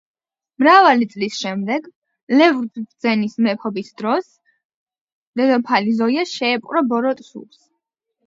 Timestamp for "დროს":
4.03-4.31